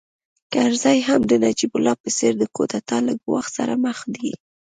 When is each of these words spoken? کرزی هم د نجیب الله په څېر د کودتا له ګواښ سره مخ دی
کرزی 0.53 0.99
هم 1.07 1.21
د 1.27 1.31
نجیب 1.45 1.71
الله 1.77 1.95
په 2.03 2.09
څېر 2.17 2.33
د 2.37 2.43
کودتا 2.55 2.97
له 3.07 3.13
ګواښ 3.23 3.45
سره 3.57 3.73
مخ 3.85 3.97
دی 4.15 4.31